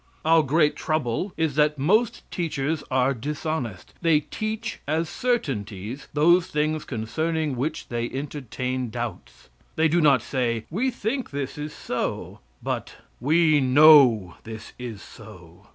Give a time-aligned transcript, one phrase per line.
[0.25, 3.93] Our great trouble is that most teachers are dishonest.
[4.01, 9.49] They teach as certainties those things concerning which they entertain doubts.
[9.75, 15.67] They do not say, "We think this is so." but "We know this is so."